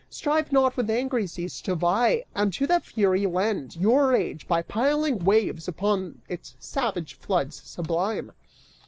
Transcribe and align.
Strive 0.09 0.51
not 0.51 0.75
with 0.75 0.89
angry 0.89 1.27
seas 1.27 1.61
to 1.61 1.75
vie 1.75 2.25
and 2.33 2.51
to 2.53 2.65
their 2.65 2.79
fury 2.79 3.27
lend 3.27 3.75
Your 3.75 4.07
rage 4.07 4.47
by 4.47 4.63
piling 4.63 5.19
waves 5.19 5.67
upon 5.67 6.23
its 6.27 6.55
savage 6.57 7.13
floods 7.13 7.61
sublime 7.63 8.31